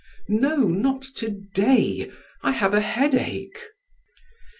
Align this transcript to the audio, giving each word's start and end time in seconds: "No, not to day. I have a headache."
"No, 0.27 0.55
not 0.67 1.03
to 1.17 1.29
day. 1.29 2.09
I 2.41 2.53
have 2.53 2.73
a 2.73 2.81
headache." 2.81 3.59